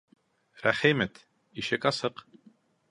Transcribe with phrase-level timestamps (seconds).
[0.63, 1.21] Рәхим ит,
[1.63, 2.27] ишек асыҡ.